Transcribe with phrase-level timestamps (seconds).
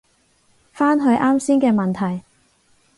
[0.71, 2.23] 返去啱先嘅問題